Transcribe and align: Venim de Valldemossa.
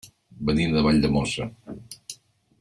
Venim 0.47 0.73
de 0.77 0.83
Valldemossa. 0.87 1.49